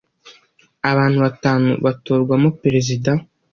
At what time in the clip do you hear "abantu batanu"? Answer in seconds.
0.91-1.69